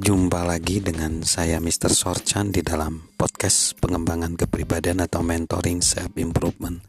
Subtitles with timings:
[0.00, 1.92] Jumpa lagi dengan saya Mr.
[1.92, 6.80] Sorchan di dalam podcast pengembangan kepribadian atau mentoring self improvement.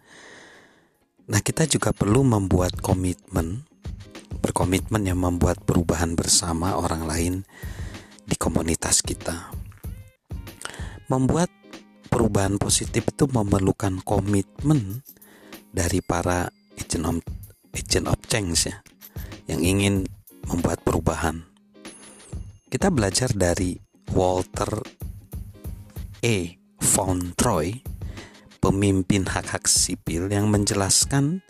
[1.27, 3.67] Nah, kita juga perlu membuat komitmen,
[4.39, 7.33] berkomitmen yang membuat perubahan bersama orang lain
[8.23, 9.51] di komunitas kita.
[11.11, 11.51] Membuat
[12.07, 15.03] perubahan positif itu memerlukan komitmen
[15.67, 16.47] dari para
[16.79, 17.19] agent of,
[17.75, 18.79] agent of change ya,
[19.51, 20.07] yang ingin
[20.47, 21.50] membuat perubahan
[22.71, 23.75] kita belajar dari
[24.15, 24.79] Walter
[26.23, 26.55] E.
[26.79, 27.35] von
[28.63, 31.43] pemimpin hak-hak sipil yang menjelaskan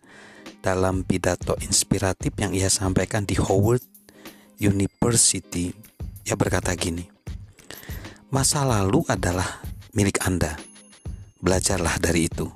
[0.65, 3.85] dalam pidato inspiratif yang ia sampaikan di Howard
[4.57, 5.69] University.
[6.25, 7.05] Ia berkata gini,
[8.33, 9.61] Masa lalu adalah
[9.93, 10.57] milik Anda.
[11.37, 12.49] Belajarlah dari itu.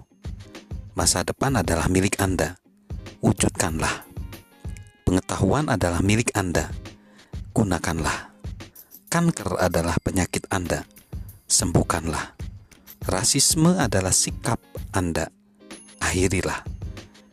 [0.98, 2.58] Masa depan adalah milik Anda.
[3.22, 4.10] Wujudkanlah.
[5.06, 6.74] Pengetahuan adalah milik Anda.
[7.54, 8.35] Gunakanlah
[9.16, 10.84] Kanker adalah penyakit Anda.
[11.48, 12.36] Sembuhkanlah.
[13.08, 14.60] Rasisme adalah sikap
[14.92, 15.32] Anda.
[16.04, 16.60] Akhirilah.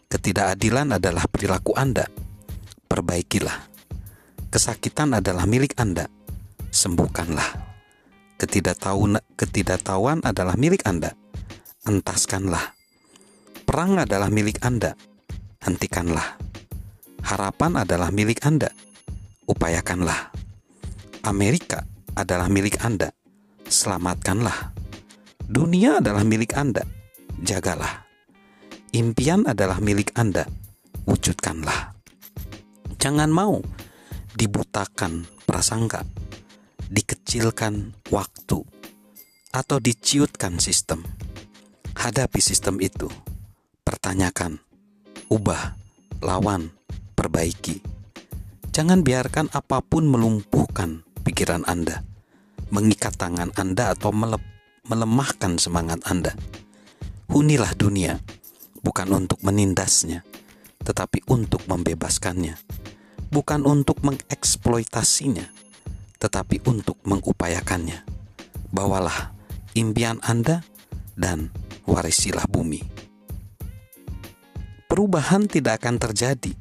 [0.07, 2.07] Ketidakadilan adalah perilaku Anda.
[2.87, 3.67] Perbaikilah.
[4.47, 6.07] Kesakitan adalah milik Anda.
[6.71, 7.51] Sembuhkanlah.
[8.39, 11.19] Ketidaktahuan, adalah milik Anda.
[11.83, 12.79] Entaskanlah.
[13.67, 14.95] Perang adalah milik Anda.
[15.67, 16.39] Hentikanlah.
[17.27, 18.71] Harapan adalah milik Anda.
[19.51, 20.32] Upayakanlah
[21.23, 21.87] Amerika
[22.19, 23.15] adalah milik Anda.
[23.63, 24.75] Selamatkanlah.
[25.39, 26.83] Dunia adalah milik Anda.
[27.39, 28.03] Jagalah.
[28.91, 30.51] Impian adalah milik Anda.
[31.07, 31.95] Wujudkanlah.
[32.99, 33.63] Jangan mau
[34.35, 36.03] dibutakan prasangka,
[36.91, 38.59] dikecilkan waktu,
[39.55, 41.07] atau diciutkan sistem.
[42.03, 43.07] Hadapi sistem itu.
[43.87, 44.59] Pertanyakan,
[45.31, 45.79] ubah,
[46.19, 46.75] lawan,
[47.15, 47.79] perbaiki.
[48.75, 52.03] Jangan biarkan apa pun melumpuhkan pikiran Anda,
[52.75, 54.11] mengikat tangan Anda atau
[54.87, 56.35] melemahkan semangat Anda.
[57.31, 58.19] Hunilah dunia,
[58.83, 60.27] bukan untuk menindasnya,
[60.83, 62.59] tetapi untuk membebaskannya.
[63.33, 65.49] Bukan untuk mengeksploitasinya,
[66.21, 68.05] tetapi untuk mengupayakannya.
[68.69, 69.33] Bawalah
[69.73, 70.61] impian Anda
[71.17, 71.49] dan
[71.89, 72.85] warisilah bumi.
[74.85, 76.53] Perubahan tidak akan terjadi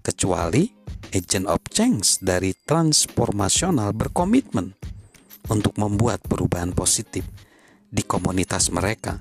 [0.00, 0.72] kecuali
[1.12, 4.78] agent of change dari transformasional berkomitmen
[5.50, 7.26] untuk membuat perubahan positif
[7.90, 9.18] di komunitas mereka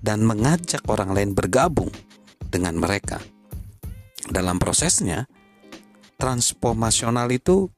[0.00, 1.92] dan mengajak orang lain bergabung
[2.48, 3.20] dengan mereka.
[4.24, 5.28] Dalam prosesnya,
[6.16, 7.68] transformasional itu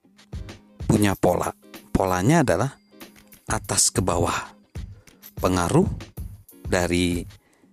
[0.86, 1.50] punya pola.
[1.90, 2.78] Polanya adalah
[3.50, 4.54] atas ke bawah.
[5.42, 5.90] Pengaruh
[6.62, 7.26] dari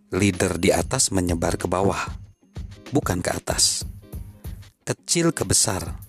[0.10, 2.02] leader di atas menyebar ke bawah,
[2.90, 3.86] bukan ke atas
[4.86, 6.05] kecil ke besar.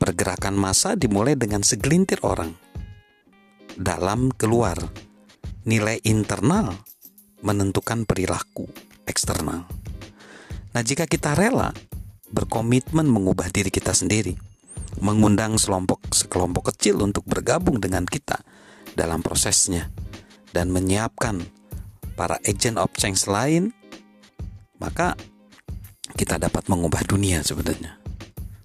[0.00, 2.56] Pergerakan massa dimulai dengan segelintir orang.
[3.76, 4.80] Dalam keluar,
[5.68, 6.72] nilai internal
[7.44, 8.64] menentukan perilaku
[9.04, 9.68] eksternal.
[10.72, 11.76] Nah, jika kita rela
[12.32, 14.40] berkomitmen mengubah diri kita sendiri,
[15.04, 18.40] mengundang sekelompok sekelompok kecil untuk bergabung dengan kita
[18.96, 19.92] dalam prosesnya
[20.56, 21.44] dan menyiapkan
[22.16, 23.76] para agent of change lain,
[24.80, 25.14] maka
[26.16, 28.00] kita dapat mengubah dunia sebenarnya.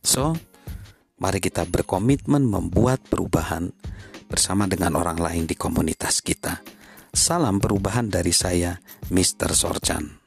[0.01, 0.37] So,
[1.15, 3.71] mari kita berkomitmen membuat perubahan
[4.27, 6.59] bersama dengan orang lain di komunitas kita.
[7.15, 8.75] Salam perubahan dari saya,
[9.07, 9.55] Mr.
[9.55, 10.24] Sorchan.